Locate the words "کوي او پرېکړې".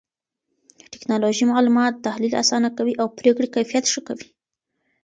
2.77-3.47